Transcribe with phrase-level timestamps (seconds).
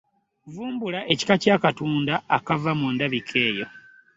[0.53, 3.65] Vumbula ekika ky’akatunda akava mu ndabika eyo.